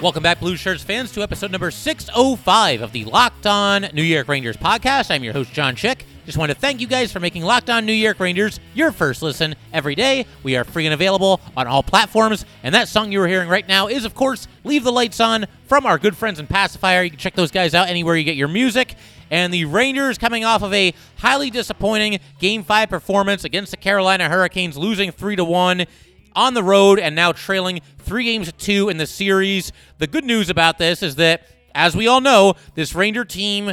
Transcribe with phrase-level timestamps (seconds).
[0.00, 4.28] Welcome back, Blue Shirts fans, to episode number 605 of the Locked On New York
[4.28, 5.10] Rangers podcast.
[5.10, 6.06] I'm your host, John Chick.
[6.24, 9.22] Just want to thank you guys for making Locked On New York Rangers your first
[9.22, 10.24] listen every day.
[10.44, 12.44] We are free and available on all platforms.
[12.62, 15.46] And that song you are hearing right now is, of course, Leave the Lights On
[15.66, 17.02] from our good friends in Pacifier.
[17.02, 18.94] You can check those guys out anywhere you get your music.
[19.32, 24.28] And the Rangers coming off of a highly disappointing Game 5 performance against the Carolina
[24.28, 25.86] Hurricanes, losing 3 to 1
[26.38, 29.72] on the road and now trailing three games to two in the series.
[29.98, 31.42] The good news about this is that,
[31.74, 33.72] as we all know, this Ranger team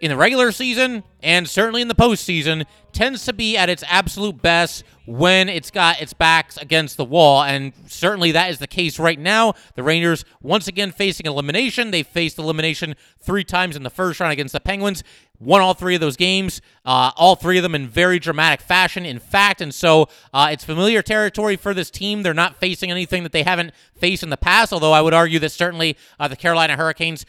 [0.00, 4.40] in the regular season and certainly in the postseason tends to be at its absolute
[4.40, 7.42] best when it's got its backs against the wall.
[7.42, 9.54] And certainly that is the case right now.
[9.74, 11.90] The Rangers, once again, facing elimination.
[11.90, 15.04] They faced elimination three times in the first round against the Penguins,
[15.38, 19.04] won all three of those games, uh, all three of them in very dramatic fashion,
[19.04, 19.60] in fact.
[19.60, 22.22] And so uh, it's familiar territory for this team.
[22.22, 25.38] They're not facing anything that they haven't faced in the past, although I would argue
[25.40, 27.26] that certainly uh, the Carolina Hurricanes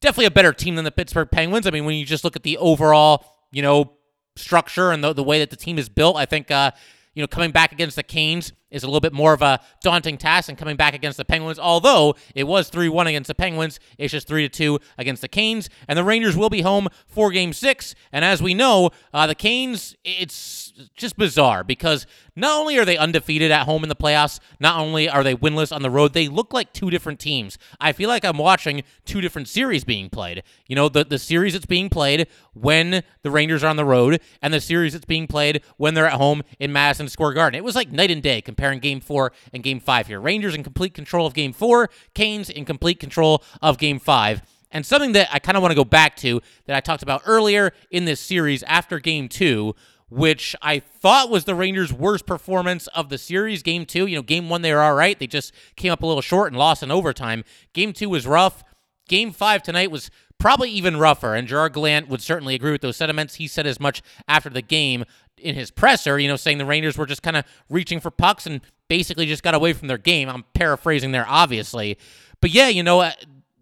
[0.00, 1.66] definitely a better team than the Pittsburgh Penguins.
[1.66, 3.92] I mean, when you just look at the overall, you know,
[4.36, 6.72] structure and the, the way that the team is built, I think, uh,
[7.14, 10.16] you know, coming back against the Canes is a little bit more of a daunting
[10.16, 11.58] task than coming back against the Penguins.
[11.58, 15.68] Although it was 3 1 against the Penguins, it's just 3 2 against the Canes.
[15.88, 17.94] And the Rangers will be home for game six.
[18.12, 22.96] And as we know, uh, the Canes, it's just bizarre because not only are they
[22.96, 26.28] undefeated at home in the playoffs, not only are they winless on the road, they
[26.28, 27.58] look like two different teams.
[27.80, 30.42] I feel like I'm watching two different series being played.
[30.66, 34.20] You know, the, the series that's being played when the Rangers are on the road,
[34.42, 37.58] and the series that's being played when they're at home in Madison Square Garden.
[37.58, 40.20] It was like night and day comparing game four and game five here.
[40.20, 44.42] Rangers in complete control of game four, Canes in complete control of game five.
[44.72, 47.22] And something that I kind of want to go back to that I talked about
[47.26, 49.74] earlier in this series after game two
[50.10, 53.62] which I thought was the Rangers' worst performance of the series.
[53.62, 55.18] Game two, you know, game one, they were all right.
[55.18, 57.44] They just came up a little short and lost in overtime.
[57.72, 58.64] Game two was rough.
[59.08, 62.96] Game five tonight was probably even rougher, and Gerard Gallant would certainly agree with those
[62.96, 63.36] sentiments.
[63.36, 65.04] He said as much after the game
[65.38, 68.46] in his presser, you know, saying the Rangers were just kind of reaching for pucks
[68.46, 70.28] and basically just got away from their game.
[70.28, 71.96] I'm paraphrasing there, obviously.
[72.40, 73.12] But yeah, you know, uh,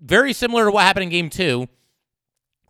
[0.00, 1.68] very similar to what happened in game two.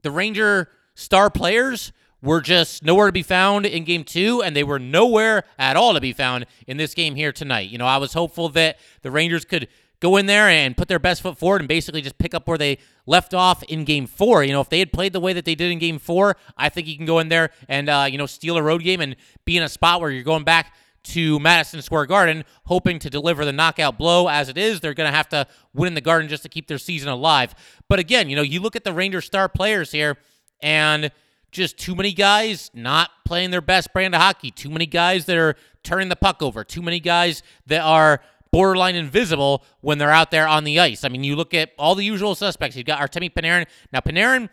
[0.02, 1.92] The Ranger star players
[2.22, 5.94] were just nowhere to be found in game two, and they were nowhere at all
[5.94, 7.70] to be found in this game here tonight.
[7.70, 9.68] You know, I was hopeful that the Rangers could
[10.00, 12.58] go in there and put their best foot forward and basically just pick up where
[12.58, 14.44] they left off in game four.
[14.44, 16.68] You know, if they had played the way that they did in game four, I
[16.68, 19.16] think you can go in there and, uh, you know, steal a road game and
[19.44, 20.74] be in a spot where you're going back
[21.04, 24.28] to Madison Square Garden, hoping to deliver the knockout blow.
[24.28, 26.66] As it is, they're going to have to win in the Garden just to keep
[26.66, 27.54] their season alive.
[27.88, 30.16] But again, you know, you look at the Rangers star players here
[30.60, 31.12] and–
[31.50, 34.50] just too many guys not playing their best brand of hockey.
[34.50, 36.64] Too many guys that are turning the puck over.
[36.64, 38.20] Too many guys that are
[38.50, 41.04] borderline invisible when they're out there on the ice.
[41.04, 42.76] I mean, you look at all the usual suspects.
[42.76, 43.66] You've got Artemi Panarin.
[43.92, 44.48] Now, Panarin,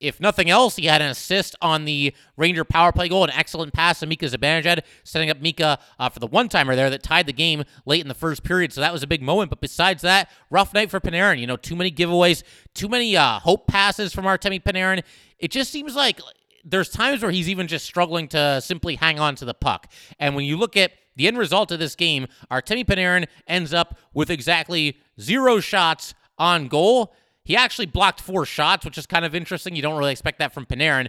[0.00, 3.72] if nothing else, he had an assist on the Ranger power play goal, an excellent
[3.72, 7.32] pass to Mika Zibanejad, setting up Mika uh, for the one-timer there that tied the
[7.32, 8.72] game late in the first period.
[8.72, 9.50] So that was a big moment.
[9.50, 11.40] But besides that, rough night for Panarin.
[11.40, 12.44] You know, too many giveaways,
[12.74, 15.02] too many uh, hope passes from Artemi Panarin.
[15.38, 16.20] It just seems like
[16.64, 19.90] there's times where he's even just struggling to simply hang on to the puck.
[20.18, 23.98] And when you look at the end result of this game, Artemi Panarin ends up
[24.14, 27.14] with exactly zero shots on goal.
[27.44, 29.74] He actually blocked four shots, which is kind of interesting.
[29.74, 31.08] You don't really expect that from Panarin.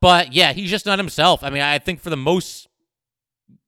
[0.00, 1.42] But yeah, he's just not himself.
[1.42, 2.68] I mean, I think for the most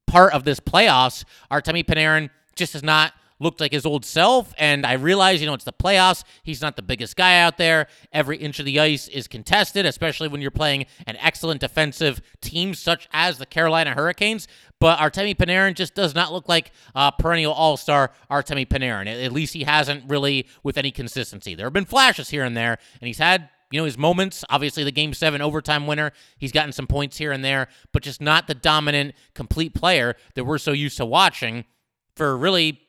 [0.07, 4.53] part of this playoffs, Artemi Panarin just has not looked like his old self.
[4.59, 6.25] And I realize, you know, it's the playoffs.
[6.43, 7.87] He's not the biggest guy out there.
[8.13, 12.75] Every inch of the ice is contested, especially when you're playing an excellent defensive team
[12.75, 14.49] such as the Carolina Hurricanes.
[14.81, 19.07] But Artemi Panarin just does not look like a perennial all star Artemi Panarin.
[19.25, 21.55] At least he hasn't really with any consistency.
[21.55, 24.45] There have been flashes here and there, and he's had you know, his moments.
[24.49, 26.13] Obviously, the game seven overtime winner.
[26.39, 30.45] He's gotten some points here and there, but just not the dominant, complete player that
[30.45, 31.65] we're so used to watching
[32.17, 32.81] for really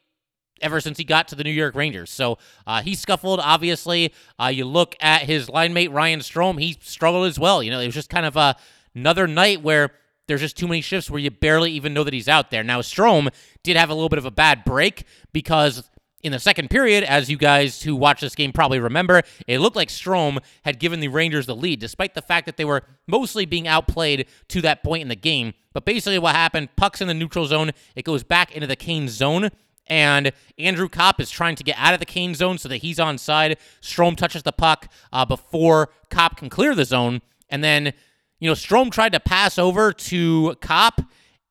[0.61, 2.09] ever since he got to the New York Rangers.
[2.09, 4.13] So uh, he scuffled, obviously.
[4.39, 7.61] Uh, you look at his line mate, Ryan Strome, he struggled as well.
[7.63, 8.56] You know, it was just kind of a,
[8.95, 9.91] another night where
[10.27, 12.63] there's just too many shifts where you barely even know that he's out there.
[12.63, 13.29] Now, Strome
[13.63, 15.89] did have a little bit of a bad break because
[16.21, 19.75] in the second period, as you guys who watch this game probably remember, it looked
[19.75, 23.45] like Strome had given the Rangers the lead, despite the fact that they were mostly
[23.45, 25.53] being outplayed to that point in the game.
[25.73, 29.12] But basically, what happened puck's in the neutral zone, it goes back into the Canes
[29.12, 29.50] zone.
[29.89, 33.00] And Andrew Copp is trying to get out of the Canes zone so that he's
[33.00, 33.57] on side.
[33.81, 37.21] Strome touches the puck uh, before Copp can clear the zone.
[37.50, 37.94] And then,
[38.39, 41.01] you know, Strome tried to pass over to Copp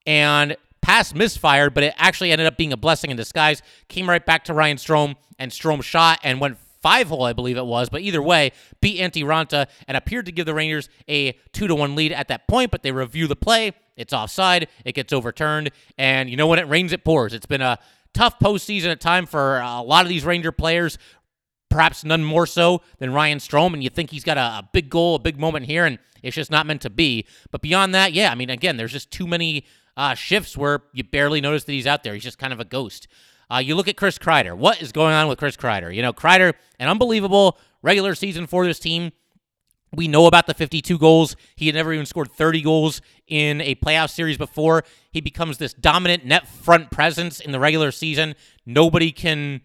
[0.07, 3.61] and pass misfired, but it actually ended up being a blessing in disguise.
[3.89, 7.57] Came right back to Ryan Strome, and Strome shot and went five hole, I believe
[7.57, 7.89] it was.
[7.89, 11.75] But either way, beat Antti Raanta and appeared to give the Rangers a two to
[11.75, 12.71] one lead at that point.
[12.71, 13.73] But they review the play.
[13.97, 14.69] It's offside.
[14.85, 15.71] It gets overturned.
[15.99, 17.35] And you know when it rains, it pours.
[17.35, 17.79] It's been a
[18.15, 20.99] tough postseason at time for a lot of these Ranger players.
[21.71, 24.89] Perhaps none more so than Ryan Strome, and you think he's got a, a big
[24.89, 27.27] goal, a big moment here, and it's just not meant to be.
[27.51, 29.65] But beyond that, yeah, I mean, again, there's just too many
[29.97, 32.15] uh, shifts where you barely notice that he's out there.
[32.15, 33.07] He's just kind of a ghost.
[33.51, 34.57] Uh, you look at Chris Kreider.
[34.57, 35.95] What is going on with Chris Kreider?
[35.95, 39.13] You know, Kreider, an unbelievable regular season for this team.
[39.95, 41.37] We know about the 52 goals.
[41.57, 44.85] He had never even scored 30 goals in a playoff series before.
[45.11, 48.35] He becomes this dominant net front presence in the regular season.
[48.67, 49.63] Nobody can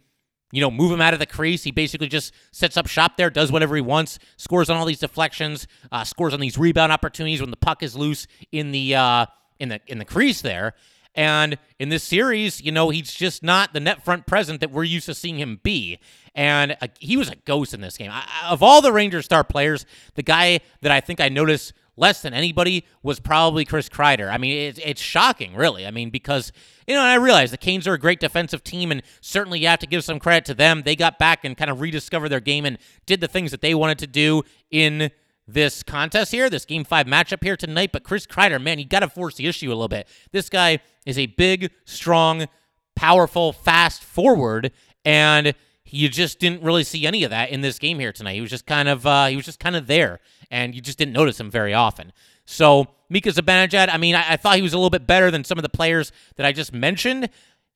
[0.54, 1.64] you know, move him out of the crease.
[1.64, 5.00] He basically just sets up shop there, does whatever he wants, scores on all these
[5.00, 9.26] deflections, uh, scores on these rebound opportunities when the puck is loose in the uh,
[9.60, 10.76] in the in the crease there.
[11.16, 14.84] And in this series, you know, he's just not the net front present that we're
[14.84, 16.00] used to seeing him be.
[16.34, 18.10] And uh, he was a ghost in this game.
[18.12, 22.22] I, of all the Rangers star players, the guy that I think I noticed less
[22.22, 24.32] than anybody was probably Chris Kreider.
[24.32, 25.86] I mean, it's, it's shocking, really.
[25.86, 26.52] I mean, because,
[26.88, 29.80] you know, I realize the Canes are a great defensive team, and certainly you have
[29.80, 30.82] to give some credit to them.
[30.84, 33.76] They got back and kind of rediscovered their game and did the things that they
[33.76, 35.12] wanted to do in
[35.48, 37.92] this contest here, this game five matchup here tonight.
[37.92, 40.08] But Chris Kreider, man, you got to force the issue a little bit.
[40.32, 42.48] This guy is a big, strong,
[42.96, 44.72] powerful, fast forward,
[45.04, 45.54] and
[45.86, 48.34] you just didn't really see any of that in this game here tonight.
[48.34, 50.20] He was just kind of uh, he was just kind of there,
[50.50, 52.14] and you just didn't notice him very often.
[52.46, 55.44] So Mika Zibanejad, I mean, I, I thought he was a little bit better than
[55.44, 57.30] some of the players that I just mentioned.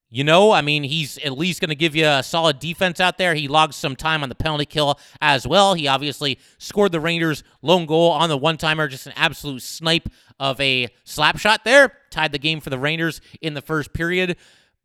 [0.09, 3.17] You know, I mean, he's at least going to give you a solid defense out
[3.17, 3.35] there.
[3.35, 5.73] He logged some time on the penalty kill as well.
[5.73, 10.07] He obviously scored the Rangers' lone goal on the one timer, just an absolute snipe
[10.39, 11.91] of a slap shot there.
[12.09, 14.37] Tied the game for the Rangers in the first period.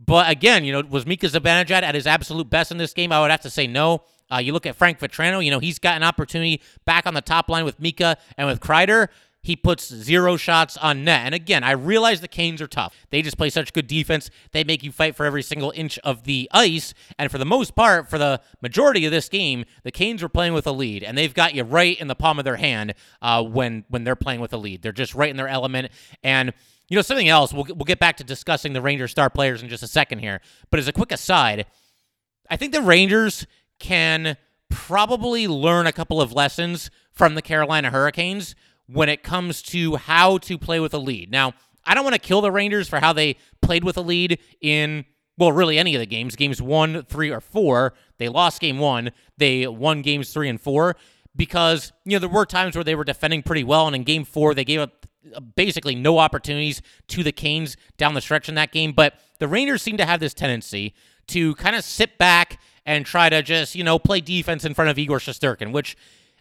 [0.05, 3.13] But again, you know, was Mika Zibanejad at his absolute best in this game?
[3.13, 4.03] I would have to say no.
[4.33, 7.21] Uh, you look at Frank Vatrano, you know, he's got an opportunity back on the
[7.21, 9.09] top line with Mika and with Kreider.
[9.45, 11.23] He puts zero shots on net.
[11.27, 12.95] And again, I realize the Canes are tough.
[13.11, 14.31] They just play such good defense.
[14.53, 16.95] They make you fight for every single inch of the ice.
[17.19, 20.53] And for the most part, for the majority of this game, the Canes were playing
[20.53, 23.43] with a lead, and they've got you right in the palm of their hand uh,
[23.43, 24.83] when when they're playing with a lead.
[24.83, 25.91] They're just right in their element.
[26.23, 26.53] And
[26.89, 29.69] you know, something else, we'll, we'll get back to discussing the Rangers star players in
[29.69, 30.41] just a second here.
[30.71, 31.67] But as a quick aside,
[32.49, 33.47] I think the Rangers
[33.79, 34.37] can
[34.69, 38.55] probably learn a couple of lessons from the Carolina Hurricanes
[38.93, 41.31] when it comes to how to play with a lead.
[41.31, 41.55] Now,
[41.85, 45.05] I don't want to kill the Rangers for how they played with a lead in,
[45.37, 46.37] well, really any of the games.
[46.37, 47.95] Games one, three, or four.
[48.19, 49.11] They lost game one.
[49.39, 50.97] They won games three and four
[51.35, 53.87] because, you know, there were times where they were defending pretty well.
[53.87, 58.15] And in game four, they gave up uh, basically no opportunities to the Canes down
[58.15, 58.93] the stretch in that game.
[58.93, 60.95] But the Rangers seem to have this tendency
[61.29, 64.91] to kind of sit back and try to just, you know, play defense in front
[64.91, 65.97] of Igor Shesterkin, which,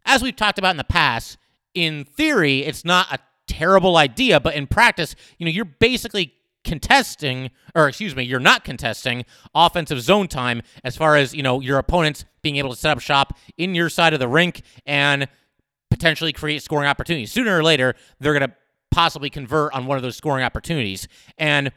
[0.06, 1.38] as we've talked about in the past,
[1.74, 7.50] in theory, it's not a terrible idea, but in practice, you know, you're basically contesting,
[7.76, 9.26] or excuse me, you're not contesting
[9.56, 13.00] offensive zone time as far as, you know, your opponents being able to set up
[13.00, 15.28] shop in your side of the rink and
[15.90, 17.32] potentially create scoring opportunities.
[17.32, 18.56] Sooner or later, they're going to
[18.92, 21.08] possibly convert on one of those scoring opportunities.
[21.38, 21.72] And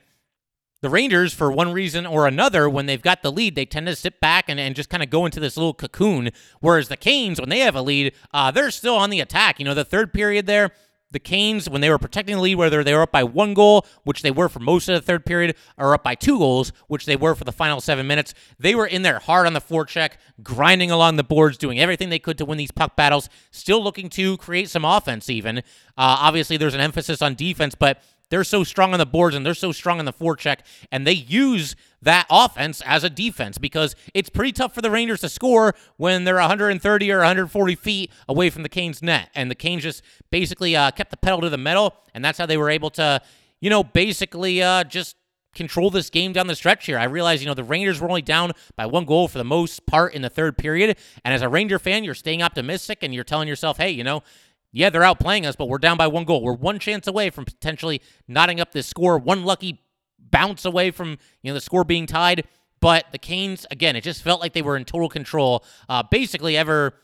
[0.84, 3.96] the Rangers, for one reason or another, when they've got the lead, they tend to
[3.96, 6.30] sit back and, and just kind of go into this little cocoon.
[6.60, 9.58] Whereas the Canes, when they have a lead, uh, they're still on the attack.
[9.58, 10.72] You know, the third period there,
[11.10, 13.86] the Canes, when they were protecting the lead, whether they were up by one goal,
[14.02, 17.06] which they were for most of the third period, or up by two goals, which
[17.06, 20.12] they were for the final seven minutes, they were in there hard on the forecheck,
[20.42, 24.10] grinding along the boards, doing everything they could to win these puck battles, still looking
[24.10, 25.58] to create some offense, even.
[25.58, 25.62] Uh,
[25.96, 28.02] obviously, there's an emphasis on defense, but
[28.34, 30.58] they're so strong on the boards and they're so strong on the forecheck,
[30.90, 35.20] and they use that offense as a defense because it's pretty tough for the Rangers
[35.20, 39.30] to score when they're 130 or 140 feet away from the Canes net.
[39.36, 42.44] And the Canes just basically uh, kept the pedal to the metal, and that's how
[42.44, 43.22] they were able to,
[43.60, 45.14] you know, basically uh, just
[45.54, 46.98] control this game down the stretch here.
[46.98, 49.86] I realize, you know, the Rangers were only down by one goal for the most
[49.86, 50.98] part in the third period.
[51.24, 54.24] And as a Ranger fan, you're staying optimistic and you're telling yourself, hey, you know,
[54.74, 56.42] yeah, they're outplaying us, but we're down by one goal.
[56.42, 59.80] We're one chance away from potentially knotting up this score, one lucky
[60.18, 62.44] bounce away from you know the score being tied.
[62.80, 66.56] But the Canes, again, it just felt like they were in total control, uh, basically
[66.56, 66.94] ever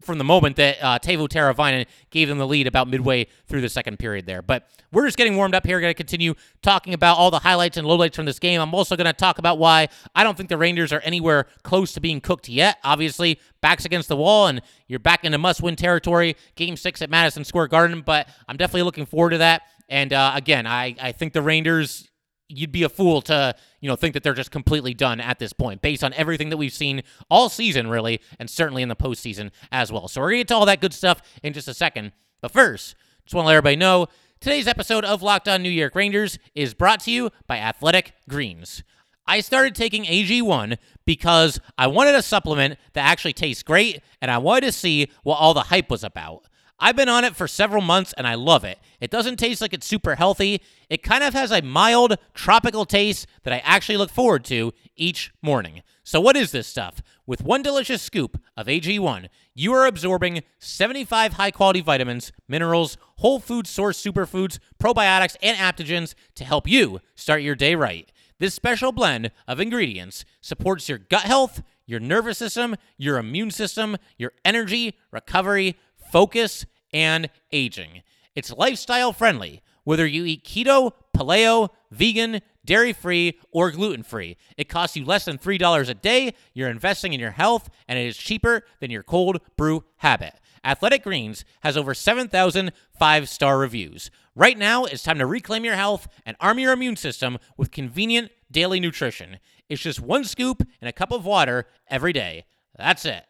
[0.00, 3.68] from the moment that uh, Teuvo Teravainen gave them the lead about midway through the
[3.68, 4.42] second period there.
[4.42, 5.80] But we're just getting warmed up here.
[5.80, 8.60] Going to continue talking about all the highlights and lowlights from this game.
[8.60, 11.92] I'm also going to talk about why I don't think the Rangers are anywhere close
[11.92, 12.78] to being cooked yet.
[12.82, 16.36] Obviously, backs against the wall, and you're back into must-win territory.
[16.56, 19.62] Game six at Madison Square Garden, but I'm definitely looking forward to that.
[19.88, 22.09] And uh, again, I, I think the Rangers
[22.50, 25.52] you'd be a fool to you know think that they're just completely done at this
[25.52, 29.50] point based on everything that we've seen all season really and certainly in the postseason
[29.70, 30.08] as well.
[30.08, 32.12] So we're gonna get to all that good stuff in just a second.
[32.40, 34.08] But first just want to let everybody know
[34.40, 38.82] today's episode of locked on new york rangers is brought to you by athletic greens.
[39.26, 40.76] I started taking AG1
[41.06, 45.36] because I wanted a supplement that actually tastes great and I wanted to see what
[45.36, 46.46] all the hype was about.
[46.80, 48.78] I've been on it for several months and I love it.
[49.00, 50.62] It doesn't taste like it's super healthy.
[50.88, 55.30] It kind of has a mild tropical taste that I actually look forward to each
[55.42, 55.82] morning.
[56.02, 57.02] So, what is this stuff?
[57.26, 63.38] With one delicious scoop of AG1, you are absorbing 75 high quality vitamins, minerals, whole
[63.38, 68.10] food source superfoods, probiotics, and adaptogens to help you start your day right.
[68.40, 73.98] This special blend of ingredients supports your gut health, your nervous system, your immune system,
[74.16, 75.76] your energy, recovery,
[76.10, 78.02] focus, and aging.
[78.34, 84.36] It's lifestyle friendly, whether you eat keto, paleo, vegan, dairy free, or gluten free.
[84.56, 86.34] It costs you less than $3 a day.
[86.54, 90.34] You're investing in your health, and it is cheaper than your cold brew habit.
[90.62, 94.10] Athletic Greens has over 7,000 five star reviews.
[94.34, 98.30] Right now, it's time to reclaim your health and arm your immune system with convenient
[98.50, 99.38] daily nutrition.
[99.68, 102.44] It's just one scoop in a cup of water every day.
[102.76, 103.29] That's it.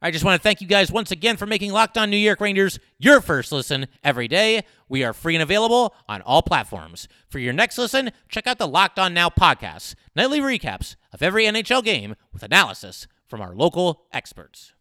[0.00, 2.40] I just want to thank you guys once again for making Locked On New York
[2.40, 4.62] Rangers your first listen every day.
[4.88, 7.08] We are free and available on all platforms.
[7.28, 11.46] For your next listen, check out the Locked On Now podcast, nightly recaps of every
[11.46, 14.72] NHL game with analysis from our local experts.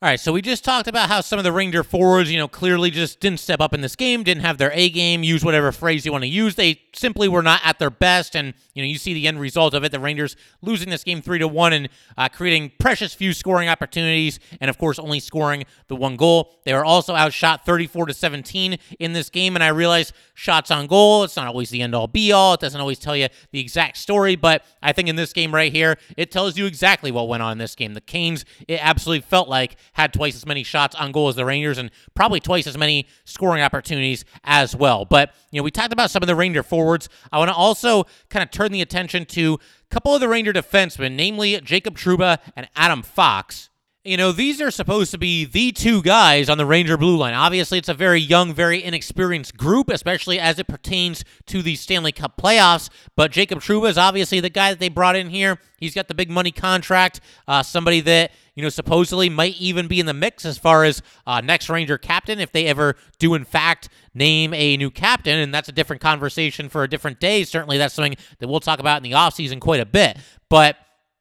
[0.00, 2.46] All right, so we just talked about how some of the Ranger forwards, you know,
[2.46, 5.72] clearly just didn't step up in this game, didn't have their A game, use whatever
[5.72, 6.54] phrase you want to use.
[6.54, 9.74] They simply were not at their best, and you know, you see the end result
[9.74, 13.32] of it: the Rangers losing this game three to one and uh, creating precious few
[13.32, 16.60] scoring opportunities, and of course, only scoring the one goal.
[16.64, 20.86] They were also outshot 34 to 17 in this game, and I realize shots on
[20.86, 22.54] goal, it's not always the end all be all.
[22.54, 25.72] It doesn't always tell you the exact story, but I think in this game right
[25.72, 27.94] here, it tells you exactly what went on in this game.
[27.94, 31.44] The Canes, it absolutely felt like had twice as many shots on goal as the
[31.44, 35.04] Rangers and probably twice as many scoring opportunities as well.
[35.04, 37.08] But, you know, we talked about some of the Ranger forwards.
[37.32, 40.52] I want to also kind of turn the attention to a couple of the Ranger
[40.52, 43.70] defensemen, namely Jacob Trouba and Adam Fox.
[44.08, 47.34] You know, these are supposed to be the two guys on the Ranger blue line.
[47.34, 52.12] Obviously, it's a very young, very inexperienced group, especially as it pertains to the Stanley
[52.12, 52.88] Cup playoffs.
[53.16, 55.58] But Jacob Trouba is obviously the guy that they brought in here.
[55.76, 60.00] He's got the big money contract, uh, somebody that, you know, supposedly might even be
[60.00, 63.44] in the mix as far as uh, next Ranger captain if they ever do, in
[63.44, 65.38] fact, name a new captain.
[65.38, 67.44] And that's a different conversation for a different day.
[67.44, 70.16] Certainly, that's something that we'll talk about in the offseason quite a bit.
[70.48, 70.78] But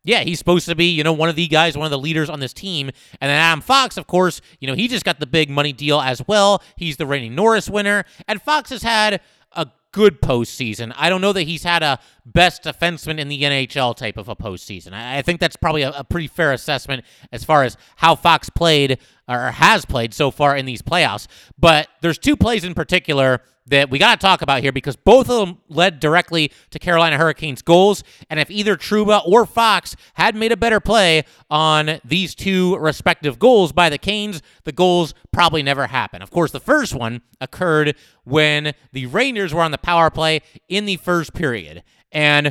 [0.08, 2.30] yeah, he's supposed to be, you know, one of the guys, one of the leaders
[2.30, 2.88] on this team.
[3.20, 6.00] And then Adam Fox, of course, you know, he just got the big money deal
[6.00, 6.64] as well.
[6.78, 8.06] He's the reigning Norris winner.
[8.26, 9.20] And Fox has had
[9.52, 10.94] a good postseason.
[10.96, 12.00] I don't know that he's had a
[12.34, 14.94] best defenseman in the NHL type of a postseason.
[14.94, 18.50] I, I think that's probably a, a, pretty fair assessment as far as how Fox
[18.50, 21.28] played or has played so far in these playoffs.
[21.58, 25.30] But there's two plays in particular that we got to talk about here because both
[25.30, 28.04] of them led directly to Carolina Hurricanes goals.
[28.30, 33.38] And if either Trouba or Fox had made a better play on these two respective
[33.38, 36.24] goals by the Canes, the goals probably never happened.
[36.24, 40.86] Of course, the first one occurred when the Rangers were on the power play in
[40.86, 41.84] the first period.
[42.18, 42.48] And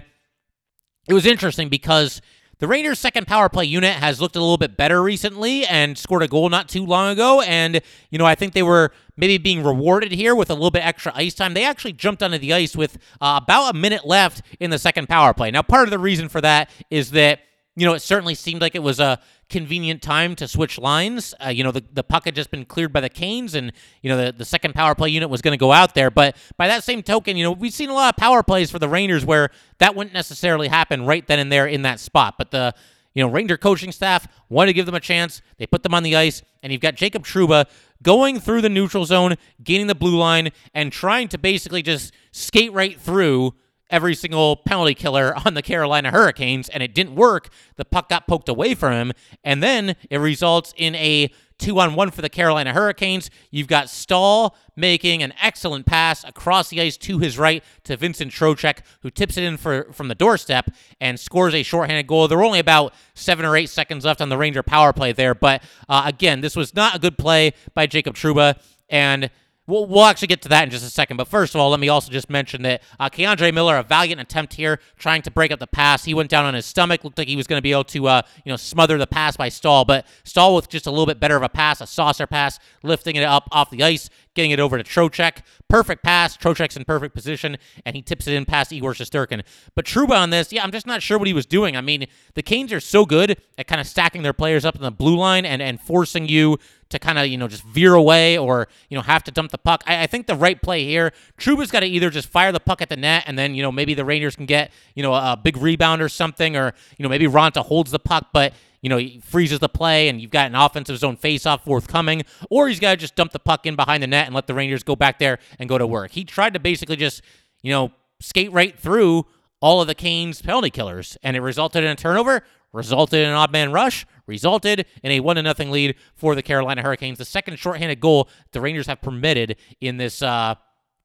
[1.08, 2.22] it was interesting because
[2.60, 6.22] the Rangers' second power play unit has looked a little bit better recently and scored
[6.22, 7.40] a goal not too long ago.
[7.40, 7.80] And,
[8.10, 11.10] you know, I think they were maybe being rewarded here with a little bit extra
[11.16, 11.54] ice time.
[11.54, 15.08] They actually jumped onto the ice with uh, about a minute left in the second
[15.08, 15.50] power play.
[15.50, 17.40] Now, part of the reason for that is that
[17.76, 21.34] you know, it certainly seemed like it was a convenient time to switch lines.
[21.44, 23.70] Uh, you know, the, the puck had just been cleared by the Canes, and,
[24.02, 26.10] you know, the, the second power play unit was going to go out there.
[26.10, 28.78] But by that same token, you know, we've seen a lot of power plays for
[28.78, 32.36] the Rangers where that wouldn't necessarily happen right then and there in that spot.
[32.38, 32.74] But the,
[33.14, 35.42] you know, Ranger coaching staff wanted to give them a chance.
[35.58, 37.66] They put them on the ice, and you've got Jacob Trouba
[38.02, 42.72] going through the neutral zone, gaining the blue line, and trying to basically just skate
[42.72, 43.54] right through
[43.90, 47.48] every single penalty killer on the Carolina Hurricanes, and it didn't work.
[47.76, 49.12] The puck got poked away from him,
[49.44, 53.30] and then it results in a two on one for the Carolina Hurricanes.
[53.50, 58.30] You've got Staal making an excellent pass across the ice to his right to Vincent
[58.30, 62.28] Trocheck, who tips it in for, from the doorstep and scores a shorthanded goal.
[62.28, 65.34] There were only about seven or eight seconds left on the Ranger power play there,
[65.34, 69.30] but uh, again, this was not a good play by Jacob Trouba, and
[69.66, 71.16] We'll, we'll actually get to that in just a second.
[71.16, 74.20] But first of all, let me also just mention that uh, K'Andre Miller, a valiant
[74.20, 76.04] attempt here, trying to break up the pass.
[76.04, 77.02] He went down on his stomach.
[77.02, 79.36] Looked like he was going to be able to, uh, you know, smother the pass
[79.36, 79.84] by Staal.
[79.84, 83.16] But Staal with just a little bit better of a pass, a saucer pass, lifting
[83.16, 85.38] it up off the ice, getting it over to Trocheck.
[85.68, 86.36] Perfect pass.
[86.36, 89.42] Trocheck's in perfect position, and he tips it in past Igor Shesterkin.
[89.74, 91.76] But Trouba on this, yeah, I'm just not sure what he was doing.
[91.76, 94.82] I mean, the Canes are so good at kind of stacking their players up in
[94.82, 96.58] the blue line and, and forcing you
[96.90, 99.58] to kind of, you know, just veer away or, you know, have to dump the
[99.58, 99.82] puck.
[99.88, 102.80] I, I think the right play here, Trouba's got to either just fire the puck
[102.80, 105.32] at the net and then, you know, maybe the Rangers can get, you know, a,
[105.32, 108.52] a big rebound or something, or, you know, maybe Raanta holds the puck, but
[108.86, 112.68] you know, he freezes the play and you've got an offensive zone faceoff forthcoming, or
[112.68, 114.84] he's got to just dump the puck in behind the net and let the Rangers
[114.84, 116.12] go back there and go to work.
[116.12, 117.20] He tried to basically just,
[117.64, 117.90] you know,
[118.20, 119.26] skate right through
[119.60, 123.34] all of the Canes penalty killers, and it resulted in a turnover, resulted in an
[123.34, 127.18] odd man rush, resulted in a one to nothing lead for the Carolina Hurricanes.
[127.18, 130.54] The second shorthanded goal the Rangers have permitted in this uh,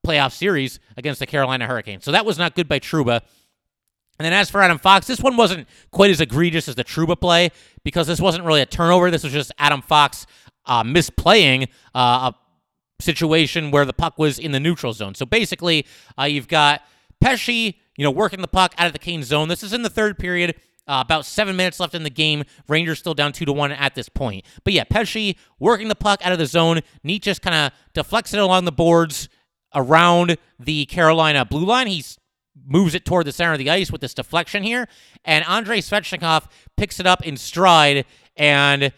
[0.05, 2.05] playoff series against the Carolina Hurricanes.
[2.05, 3.21] So that was not good by Trouba.
[4.21, 7.19] And then as for Adam Fox, this one wasn't quite as egregious as the Trouba
[7.19, 7.49] play
[7.83, 9.09] because this wasn't really a turnover.
[9.09, 10.27] This was just Adam Fox
[10.67, 12.35] uh, misplaying uh, a
[13.01, 15.15] situation where the puck was in the neutral zone.
[15.15, 15.87] So basically,
[16.19, 16.83] uh, you've got
[17.19, 19.47] Pesce, you know, working the puck out of the Canes zone.
[19.47, 20.53] This is in the third period.
[20.85, 22.43] Uh, about seven minutes left in the game.
[22.67, 24.45] Rangers still down two to one at this point.
[24.63, 26.81] But yeah, Pesce working the puck out of the zone.
[27.03, 29.29] Neat just kind of deflects it along the boards
[29.73, 31.87] around the Carolina blue line.
[31.87, 32.19] He's
[32.65, 34.87] moves it toward the center of the ice with this deflection here.
[35.25, 38.91] And Andrei Svechnikov picks it up in stride and,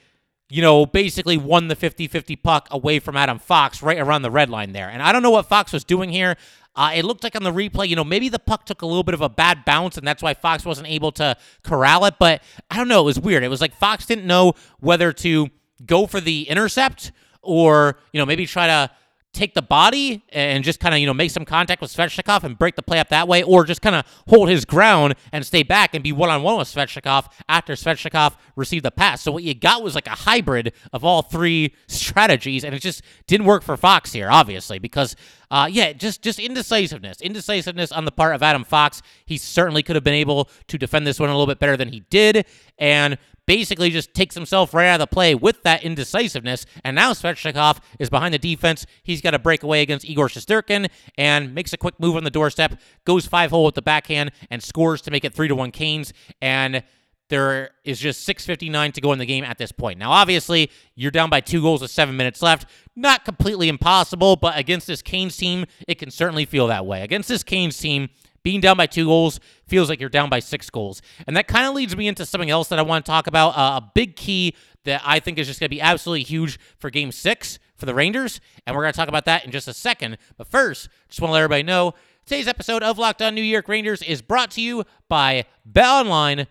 [0.50, 4.32] you know, basically won the 50 50 puck away from Adam Fox right around the
[4.32, 4.90] red line there.
[4.90, 6.36] And I don't know what Fox was doing here.
[6.76, 9.04] Uh, it looked like on the replay, you know, maybe the puck took a little
[9.04, 12.16] bit of a bad bounce, and that's why Fox wasn't able to corral it.
[12.20, 13.02] But I don't know.
[13.02, 13.44] It was weird.
[13.44, 15.50] It was like Fox didn't know whether to
[15.86, 17.12] go for the intercept
[17.44, 18.90] or, you know, maybe try to
[19.34, 22.58] take the body and just kind of, you know, make some contact with Svechnikov and
[22.58, 25.64] break the play up that way, or just kind of hold his ground and stay
[25.64, 29.22] back and be one on one with Svechnikov after Svechnikov received the pass.
[29.22, 33.02] So what you got was like a hybrid of all three strategies, and it just
[33.28, 35.16] didn't work for Fox here, obviously, because
[35.50, 39.02] uh, yeah, just just indecisiveness, indecisiveness on the part of Adam Fox.
[39.26, 41.90] He certainly could have been able to defend this one a little bit better than
[41.90, 42.46] he did,
[42.78, 46.66] and basically just takes himself right out of the play with that indecisiveness.
[46.84, 48.86] And now Svechnikov is behind the defense.
[49.04, 52.80] He's got a breakaway against Igor Shesterkin and makes a quick move on the doorstep,
[53.06, 56.14] goes five hole with the backhand, and scores to make it three to one Canes.
[56.42, 56.84] And
[57.30, 59.98] there is just 6.59 to go in the game at this point.
[59.98, 62.70] Now, obviously, you're down by two goals with seven minutes left.
[62.96, 67.02] Not completely impossible, but against this Canes team, it can certainly feel that way.
[67.02, 68.10] Against this Canes team,
[68.44, 71.02] being down by two goals feels like you're down by six goals.
[71.26, 73.58] And that kind of leads me into something else that I want to talk about.
[73.58, 76.90] Uh, a big key that I think is just going to be absolutely huge for
[76.90, 78.42] game six for the Rangers.
[78.66, 80.18] And we're going to talk about that in just a second.
[80.38, 81.94] But first, just want to let everybody know
[82.26, 86.48] today's episode of Locked On New York Rangers is brought to you by betonline.net.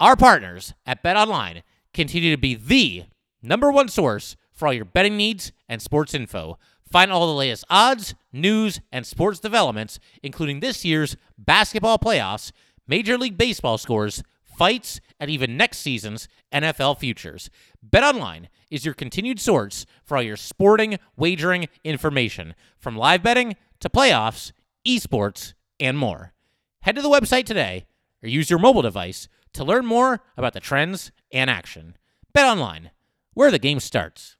[0.00, 1.62] Our partners at BetOnline
[1.92, 3.04] continue to be the
[3.42, 6.58] number one source for all your betting needs and sports info.
[6.90, 12.52] Find all the latest odds, news, and sports developments, including this year's basketball playoffs,
[12.86, 17.50] Major League Baseball scores, fights, and even next season's NFL futures.
[17.86, 23.90] BetOnline is your continued source for all your sporting wagering information, from live betting to
[23.90, 24.52] playoffs,
[24.86, 26.32] esports, and more.
[26.80, 27.86] Head to the website today
[28.22, 31.96] or use your mobile device to learn more about the trends and action.
[32.34, 32.90] BetOnline,
[33.34, 34.37] where the game starts.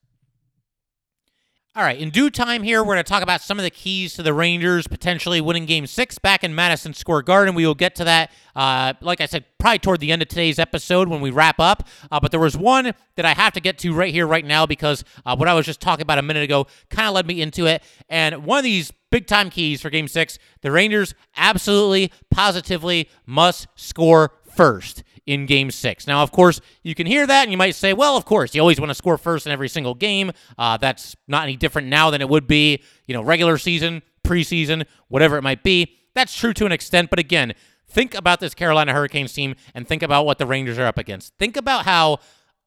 [1.78, 4.14] All right, in due time here, we're going to talk about some of the keys
[4.14, 7.54] to the Rangers potentially winning game six back in Madison Square Garden.
[7.54, 10.58] We will get to that, uh, like I said, probably toward the end of today's
[10.58, 11.86] episode when we wrap up.
[12.10, 14.66] Uh, but there was one that I have to get to right here, right now,
[14.66, 17.40] because uh, what I was just talking about a minute ago kind of led me
[17.40, 17.80] into it.
[18.08, 23.68] And one of these big time keys for game six the Rangers absolutely, positively must
[23.76, 26.08] score first in game six.
[26.08, 28.60] Now, of course, you can hear that and you might say, well, of course, you
[28.60, 30.32] always want to score first in every single game.
[30.58, 34.84] Uh, that's not any different now than it would be, you know, regular season, preseason,
[35.06, 35.96] whatever it might be.
[36.12, 37.54] That's true to an extent, but again,
[37.86, 41.34] think about this Carolina Hurricanes team and think about what the Rangers are up against.
[41.38, 42.18] Think about how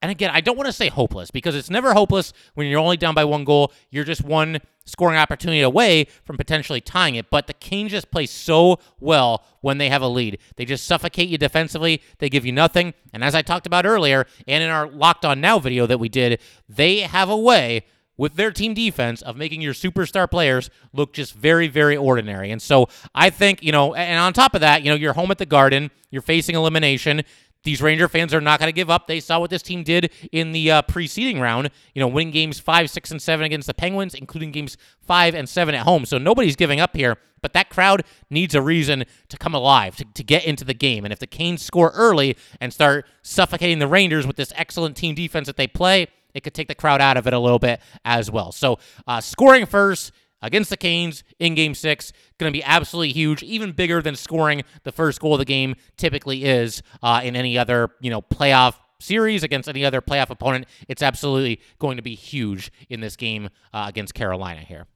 [0.01, 2.97] and again, I don't want to say hopeless because it's never hopeless when you're only
[2.97, 3.71] down by one goal.
[3.91, 7.29] You're just one scoring opportunity away from potentially tying it.
[7.29, 10.39] But the Canes just play so well when they have a lead.
[10.55, 12.01] They just suffocate you defensively.
[12.17, 12.93] They give you nothing.
[13.13, 16.09] And as I talked about earlier, and in our Locked On Now video that we
[16.09, 17.85] did, they have a way
[18.17, 22.51] with their team defense of making your superstar players look just very, very ordinary.
[22.51, 25.31] And so I think, you know, and on top of that, you know, you're home
[25.31, 27.23] at the Garden, you're facing elimination
[27.63, 29.07] these Ranger fans are not going to give up.
[29.07, 32.59] They saw what this team did in the uh, preceding round, you know, winning games
[32.59, 36.05] five, six, and seven against the Penguins, including games five and seven at home.
[36.05, 40.05] So nobody's giving up here, but that crowd needs a reason to come alive, to,
[40.05, 41.05] to get into the game.
[41.05, 45.15] And if the Canes score early and start suffocating the Rangers with this excellent team
[45.15, 47.81] defense that they play, it could take the crowd out of it a little bit
[48.05, 48.51] as well.
[48.51, 52.11] So uh, scoring first against the Canes in game six.
[52.37, 55.75] Going to be absolutely huge, even bigger than scoring the first goal of the game
[55.97, 60.65] typically is uh, in any other, you know, playoff series against any other playoff opponent.
[60.87, 64.87] It's absolutely going to be huge in this game uh, against Carolina here.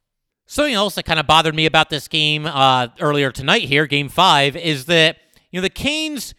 [0.47, 4.09] Something else that kind of bothered me about this game uh, earlier tonight here, game
[4.09, 5.17] five, is that,
[5.51, 6.35] you know, the Canes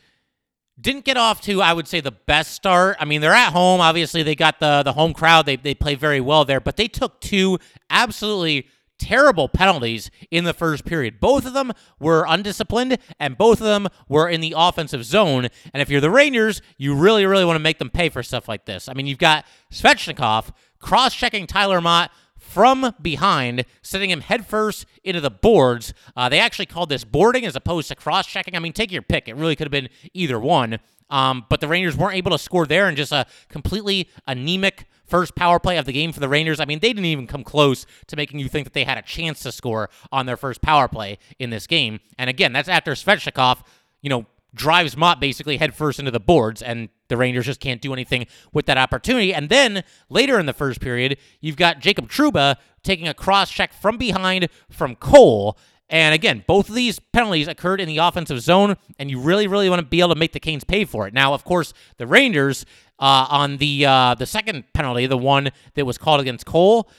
[0.80, 2.98] didn't get off to, I would say, the best start.
[3.00, 3.80] I mean, they're at home.
[3.80, 5.46] Obviously, they got the the home crowd.
[5.46, 7.58] They, they play very well there, but they took two
[7.90, 11.20] absolutely terrible penalties in the first period.
[11.20, 15.48] Both of them were undisciplined, and both of them were in the offensive zone.
[15.72, 18.48] And if you're the Rangers, you really, really want to make them pay for stuff
[18.48, 18.88] like this.
[18.88, 25.20] I mean, you've got Svechnikov cross checking Tyler Motte from behind, sending him headfirst into
[25.20, 25.92] the boards.
[26.16, 28.54] Uh, they actually called this boarding as opposed to cross checking.
[28.54, 29.28] I mean, take your pick.
[29.28, 30.78] It really could have been either one.
[31.10, 35.34] Um, but the Rangers weren't able to score there, and just a completely anemic first
[35.34, 36.60] power play of the game for the Rangers.
[36.60, 39.02] I mean, they didn't even come close to making you think that they had a
[39.02, 42.00] chance to score on their first power play in this game.
[42.18, 43.62] And again, that's after Svechnikov,
[44.02, 47.92] you know, drives Motte basically headfirst into the boards, and the Rangers just can't do
[47.92, 49.32] anything with that opportunity.
[49.32, 53.72] And then later in the first period, you've got Jacob Trouba taking a cross check
[53.72, 55.58] from behind from Cole.
[55.88, 59.70] And again, both of these penalties occurred in the offensive zone, and you really, really
[59.70, 61.14] want to be able to make the Canes pay for it.
[61.14, 62.66] Now, of course, the Rangers
[62.98, 66.90] uh, on the uh, the second penalty, the one that was called against Cole,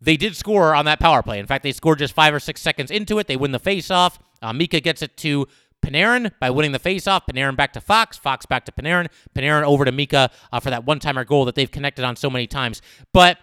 [0.00, 1.40] they did score on that power play.
[1.40, 3.26] In fact, they scored just five or six seconds into it.
[3.26, 4.18] They win the faceoff.
[4.40, 5.46] Uh, Mika gets it to
[5.84, 7.22] Panarin by winning the faceoff.
[7.28, 8.16] Panarin back to Fox.
[8.16, 9.08] Fox back to Panarin.
[9.34, 12.46] Panarin over to Mika uh, for that one-timer goal that they've connected on so many
[12.46, 12.82] times.
[13.12, 13.38] But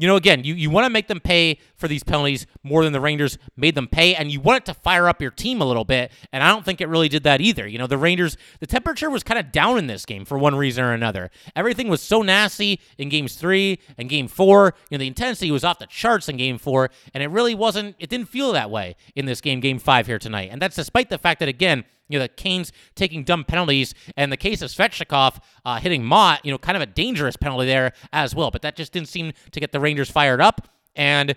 [0.00, 2.92] you know, again, you, you want to make them pay for these penalties more than
[2.92, 5.64] the Rangers made them pay, and you want it to fire up your team a
[5.64, 7.66] little bit, and I don't think it really did that either.
[7.66, 10.54] You know, the Rangers, the temperature was kind of down in this game for one
[10.54, 11.30] reason or another.
[11.54, 14.74] Everything was so nasty in games three and game four.
[14.90, 17.96] You know, the intensity was off the charts in game four, and it really wasn't,
[17.98, 20.48] it didn't feel that way in this game, game five here tonight.
[20.50, 24.30] And that's despite the fact that, again, you know, the Canes taking dumb penalties, and
[24.30, 27.92] the case of Svechnikov uh, hitting Motte, you know, kind of a dangerous penalty there
[28.12, 28.50] as well.
[28.50, 30.68] But that just didn't seem to get the Rangers fired up.
[30.96, 31.36] And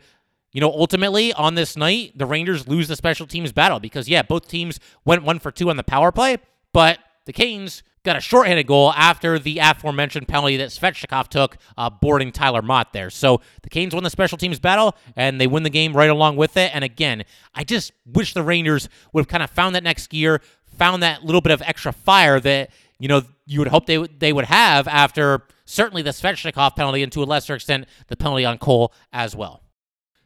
[0.53, 4.21] you know, ultimately on this night, the Rangers lose the special teams battle because, yeah,
[4.21, 6.38] both teams went one for two on the power play,
[6.73, 11.89] but the Canes got a shorthanded goal after the aforementioned penalty that Svechnikov took, uh,
[11.89, 13.09] boarding Tyler Motte there.
[13.09, 16.36] So the Canes won the special teams battle, and they win the game right along
[16.36, 16.71] with it.
[16.75, 17.23] And again,
[17.55, 20.41] I just wish the Rangers would have kind of found that next gear,
[20.77, 24.33] found that little bit of extra fire that you know you would hope they they
[24.33, 28.57] would have after certainly the Svechnikov penalty and to a lesser extent the penalty on
[28.57, 29.62] Cole as well.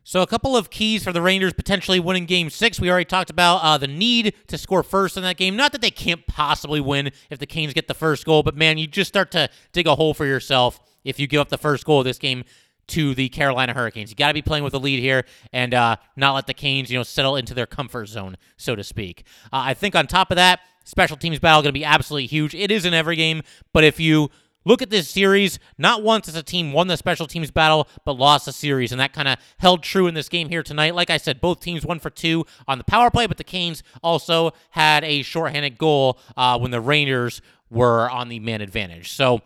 [0.04, 2.80] So a couple of keys for the Rangers potentially winning Game Six.
[2.80, 5.58] We already talked about uh, the need to score first in that game.
[5.58, 8.78] Not that they can't possibly win if the Canes get the first goal, but man,
[8.78, 11.86] you just start to dig a hole for yourself if you give up the first
[11.86, 12.46] goal of this game
[12.88, 14.10] to the Carolina Hurricanes.
[14.10, 16.92] You got to be playing with a lead here and uh, not let the Canes,
[16.92, 19.26] you know, settle into their comfort zone, so to speak.
[19.46, 22.56] Uh, I think on top of that, special teams battle going to be absolutely huge.
[22.56, 23.42] It is in every game,
[23.74, 24.30] but if you
[24.66, 28.14] look at this series, not once has a team won the special teams battle, but
[28.14, 30.96] lost the series, and that kind of held true in this game here tonight.
[30.96, 33.84] Like I said, both teams won for two on the power play, but the Canes
[34.04, 39.12] also had a shorthanded goal uh, when the Rangers were on the man advantage.
[39.12, 39.42] So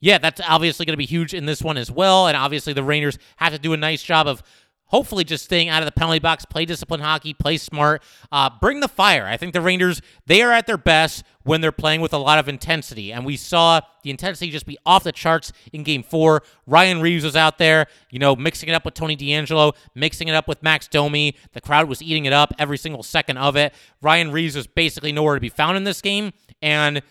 [0.00, 2.26] yeah, that's obviously going to be huge in this one as well.
[2.26, 4.42] And obviously, the Rangers have to do a nice job of
[4.86, 8.80] hopefully just staying out of the penalty box, play disciplined hockey, play smart, uh, bring
[8.80, 9.26] the fire.
[9.26, 12.38] I think the Rangers, they are at their best when they're playing with a lot
[12.38, 13.12] of intensity.
[13.12, 16.42] And we saw the intensity just be off the charts in game four.
[16.66, 20.34] Ryan Reaves was out there, you know, mixing it up with Tony DeAngelo, mixing it
[20.34, 21.36] up with Max Domi.
[21.52, 23.74] The crowd was eating it up every single second of it.
[24.02, 26.32] Ryan Reaves was basically nowhere to be found in this game.
[26.62, 27.02] And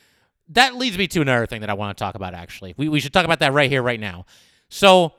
[0.49, 2.73] that leads me to another thing that I want to talk about, actually.
[2.77, 4.25] We, we should talk about that right here, right now.
[4.69, 5.13] So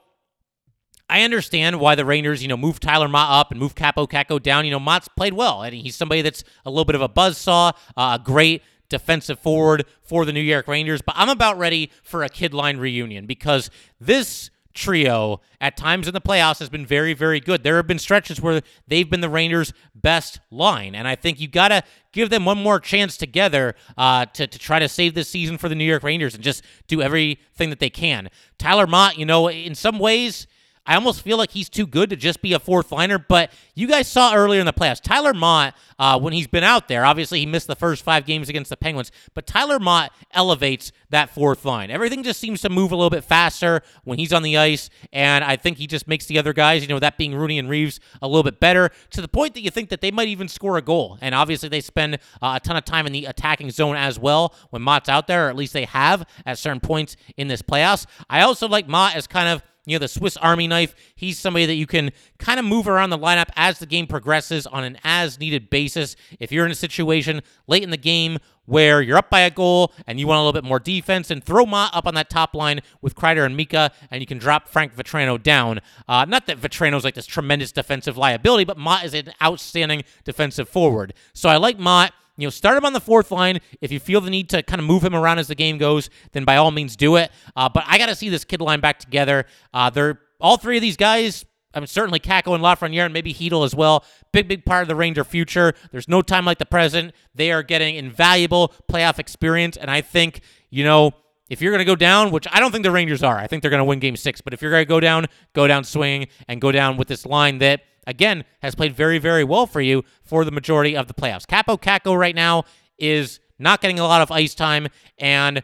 [1.08, 4.42] I understand why the Rangers, you know, move Tyler Motte up and move Kaapo Kakko
[4.42, 4.64] down.
[4.64, 7.72] You know, Motte's played well, and he's somebody that's a little bit of a buzzsaw,
[7.96, 11.02] uh, a great defensive forward for the New York Rangers.
[11.02, 16.14] But I'm about ready for a kid line reunion because this trio at times in
[16.14, 17.64] the playoffs has been very, very good.
[17.64, 21.48] There have been stretches where they've been the Rangers' best line, and I think you
[21.48, 25.28] got to give them one more chance together uh, to, to try to save this
[25.28, 28.28] season for the New York Rangers and just do everything that they can.
[28.58, 30.46] Tyler Motte, you know, in some ways,
[30.86, 33.18] I almost feel like he's too good to just be a fourth liner.
[33.18, 36.88] But you guys saw earlier in the playoffs, Tyler Motte, uh, when he's been out
[36.88, 40.92] there, obviously he missed the first five games against the Penguins, but Tyler Motte elevates
[41.10, 41.90] that fourth line.
[41.90, 45.42] Everything just seems to move a little bit faster when he's on the ice, and
[45.44, 48.00] I think he just makes the other guys, you know, that being Rooney and Reaves,
[48.20, 50.76] a little bit better to the point that you think that they might even score
[50.76, 51.18] a goal.
[51.20, 54.54] And obviously they spend uh, a ton of time in the attacking zone as well
[54.70, 58.06] when Motte's out there, or at least they have at certain points in this playoffs.
[58.28, 60.94] I also like Motte as kind of you know, the Swiss Army knife.
[61.14, 64.66] He's somebody that you can kind of move around the lineup as the game progresses
[64.66, 66.16] on an as needed basis.
[66.38, 69.92] If you're in a situation late in the game where you're up by a goal
[70.08, 72.52] and you want a little bit more defense, and throw Motte up on that top
[72.52, 75.80] line with Kreider and Mika, and you can drop Frank Vatrano down.
[76.08, 80.68] Uh, not that Vatrano's like this tremendous defensive liability, but Motte is an outstanding defensive
[80.68, 81.14] forward.
[81.32, 82.12] So I like Motte.
[82.36, 83.60] You know, start him on the fourth line.
[83.80, 86.10] If you feel the need to kind of move him around as the game goes,
[86.32, 87.30] then by all means do it.
[87.54, 89.46] Uh, but I got to see this kid line back together.
[89.72, 91.44] Uh, they're all three of these guys.
[91.72, 94.04] I mean, certainly Kakko and Lafreniere and maybe Chytil as well.
[94.32, 95.74] Big, big part of the Ranger future.
[95.92, 97.12] There's no time like the present.
[97.34, 99.76] They are getting invaluable playoff experience.
[99.76, 101.12] And I think, you know,
[101.48, 103.62] if you're going to go down, which I don't think the Rangers are, I think
[103.62, 104.40] they're going to win game six.
[104.40, 107.24] But if you're going to go down, go down swinging and go down with this
[107.24, 111.14] line that– again, has played very, very well for you for the majority of the
[111.14, 111.46] playoffs.
[111.46, 112.64] Kaapo Kakko right now
[112.98, 114.88] is not getting a lot of ice time,
[115.18, 115.62] and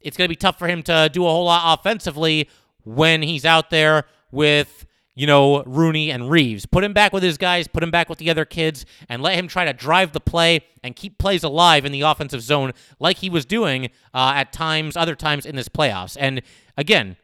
[0.00, 2.48] it's going to be tough for him to do a whole lot offensively
[2.84, 4.86] when he's out there with
[5.18, 6.64] you know, Rooney and Reaves.
[6.64, 9.34] Put him back with his guys, put him back with the other kids, and let
[9.34, 12.70] him try to drive the play and keep plays alive in the offensive zone
[13.00, 16.16] like he was doing uh, at times, other times in this playoffs.
[16.20, 16.40] And
[16.76, 17.16] again,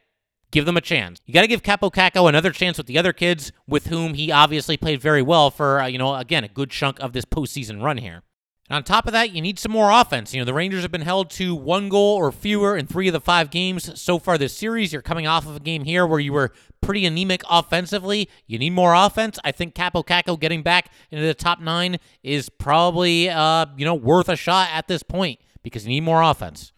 [0.51, 1.19] give them a chance.
[1.25, 4.31] You got to give Kaapo Kakko another chance with the other kids with whom he
[4.31, 7.81] obviously played very well for, uh, you know, again, a good chunk of this postseason
[7.81, 8.23] run here.
[8.69, 10.33] And on top of that, you need some more offense.
[10.33, 13.13] You know, the Rangers have been held to one goal or fewer in three of
[13.13, 14.91] the five games so far this series.
[14.91, 18.27] You're coming off of a game here where you were pretty anemic offensively.
[18.47, 19.37] You need more offense.
[19.43, 23.93] I think Kaapo Kakko getting back into the top nine is probably, uh, you know,
[23.93, 26.71] worth a shot at this point because you need more offense.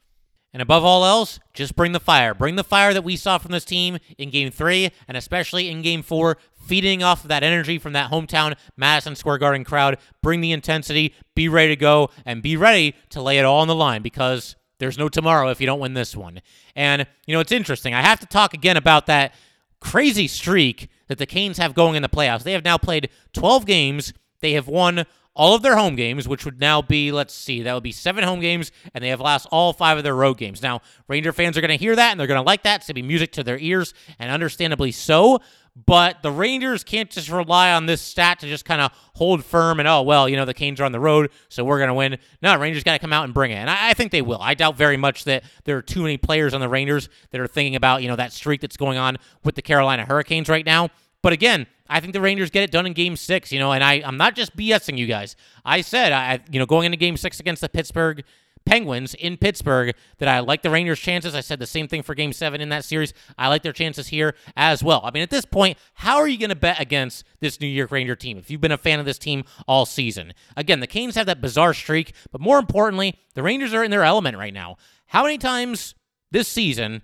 [0.57, 2.33] And above all else, just bring the fire.
[2.33, 5.83] Bring the fire that we saw from this team in game three and especially in
[5.83, 9.99] game four, feeding off of that energy from that hometown Madison Square Garden crowd.
[10.23, 13.67] Bring the intensity, be ready to go, and be ready to lay it all on
[13.67, 16.41] the line because there's no tomorrow if you don't win this one.
[16.75, 17.93] And, you know, it's interesting.
[17.93, 19.35] I have to talk again about that
[19.79, 22.41] crazy streak that the Canes have going in the playoffs.
[22.41, 24.11] They have now played 12 games.
[24.39, 25.05] They have won
[25.37, 28.23] all of their home games, which would now be, let's see, that would be seven
[28.23, 30.61] home games, and they have lost all five of their road games.
[30.61, 32.77] Now, Ranger fans are going to hear that, and they're going to like that.
[32.77, 35.39] It's going to be music to their ears, and understandably so.
[35.85, 39.79] But the Rangers can't just rely on this stat to just kind of hold firm
[39.79, 41.93] and, oh, well, you know, the Canes are on the road, so we're going to
[41.93, 42.17] win.
[42.41, 43.57] No, Rangers got to come out and bring it.
[43.57, 44.41] And I, I, think they will.
[44.41, 47.45] I doubt very much that there are too many players on the Rangers that are
[47.45, 50.89] thinking about, you know, that streak that's going on with the Carolina Hurricanes right now.
[51.23, 53.83] But again, I think the Rangers get it done in game six, you know, and
[53.83, 55.35] I, I'm not just BSing you guys.
[55.65, 58.23] I said, I, you know, going into game six against the Pittsburgh
[58.67, 61.33] Penguins in Pittsburgh that I like the Rangers' chances.
[61.33, 63.13] I said the same thing for game seven in that series.
[63.37, 65.01] I like their chances here as well.
[65.03, 67.91] I mean, at this point, how are you going to bet against this New York
[67.91, 70.33] Ranger team if you've been a fan of this team all season?
[70.55, 74.03] Again, the Canes have that bizarre streak, but more importantly, the Rangers are in their
[74.03, 74.75] element right now.
[75.07, 75.95] How many times
[76.31, 77.03] this season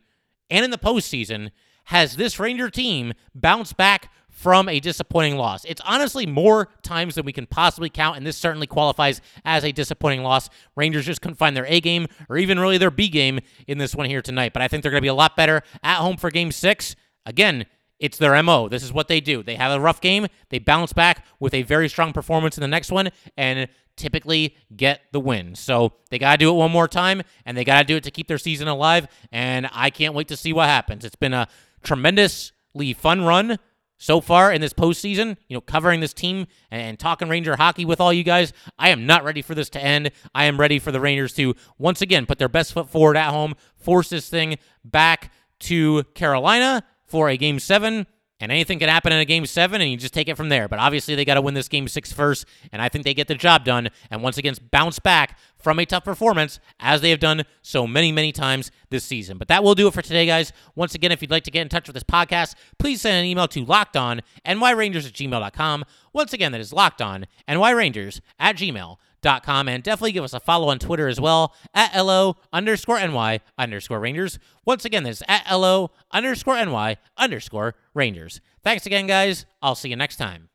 [0.50, 1.52] and in the postseason
[1.86, 5.64] has this Ranger team bounced back from a disappointing loss.
[5.64, 9.72] It's honestly more times than we can possibly count, and this certainly qualifies as a
[9.72, 10.50] disappointing loss.
[10.76, 13.96] Rangers just couldn't find their A game or even really their B game in this
[13.96, 16.18] one here tonight, but I think they're going to be a lot better at home
[16.18, 16.96] for game six.
[17.26, 17.66] Again,
[18.00, 18.68] it's their MO.
[18.68, 19.44] This is what they do.
[19.44, 22.68] They have a rough game, they bounce back with a very strong performance in the
[22.68, 25.56] next one, and typically get the win.
[25.56, 28.04] So they got to do it one more time, and they got to do it
[28.04, 29.08] to keep their season alive.
[29.32, 31.06] And I can't wait to see what happens.
[31.06, 31.48] It's been a
[31.84, 33.58] tremendously fun run
[33.98, 38.02] so far in this postseason, you know, covering this team and, talking Ranger hockey with
[38.02, 38.52] all you guys.
[38.78, 40.12] I am not ready for this to end.
[40.36, 43.30] I am ready for the Rangers to once again put their best foot forward at
[43.30, 48.08] home, force this thing back to Carolina for a game seven,
[48.44, 50.68] and anything can happen in a game seven, and you just take it from there.
[50.68, 53.30] But obviously, they got to win this game six first, and I think they get
[53.30, 53.88] the job done.
[54.12, 58.12] And once again, bounce back from a tough performance, as they have done so many,
[58.12, 59.38] many times this season.
[59.38, 60.52] But that will do it for today, guys.
[60.76, 63.26] Once again, if you'd like to get in touch with this podcast, please send an
[63.26, 65.86] email to lockedon nyrangers at gmail.com.
[66.12, 70.70] Once again, that is lockedon nyrangers at gmail.com com and definitely give us a follow
[70.70, 74.38] on Twitter as well at LO underscore NY underscore Rangers.
[74.66, 78.42] Once again, this is at LO underscore NY underscore Rangers.
[78.64, 79.46] Thanks again, guys.
[79.62, 80.50] I'll see you next time.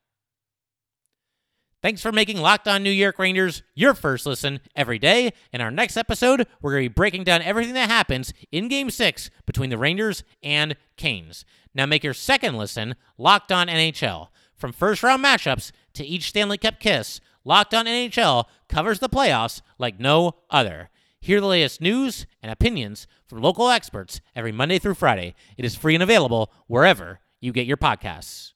[1.80, 5.32] Thanks for making Locked On New York Rangers your first listen every day.
[5.52, 8.90] In our next episode, we're going to be breaking down everything that happens in Game
[8.90, 11.44] 6 between the Rangers and Canes.
[11.74, 14.28] Now make your second listen Locked On NHL.
[14.56, 19.62] From first round matchups to each Stanley Cup kiss, Locked On NHL covers the playoffs
[19.78, 20.90] like no other.
[21.18, 25.34] Hear the latest news and opinions from local experts every Monday through Friday.
[25.56, 28.52] It is free and available wherever you get your podcasts.